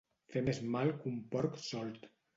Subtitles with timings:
[0.35, 2.13] Fer més mal que un porc solt.